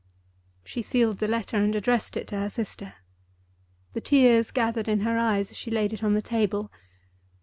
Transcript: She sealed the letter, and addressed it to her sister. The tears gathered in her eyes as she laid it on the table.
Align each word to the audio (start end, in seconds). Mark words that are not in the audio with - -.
She 0.63 0.81
sealed 0.81 1.19
the 1.19 1.27
letter, 1.27 1.57
and 1.57 1.75
addressed 1.75 2.17
it 2.17 2.27
to 2.29 2.35
her 2.39 2.49
sister. 2.49 2.95
The 3.93 4.01
tears 4.01 4.49
gathered 4.49 4.87
in 4.87 5.01
her 5.01 5.15
eyes 5.15 5.51
as 5.51 5.57
she 5.57 5.69
laid 5.69 5.93
it 5.93 6.03
on 6.03 6.15
the 6.15 6.23
table. 6.23 6.71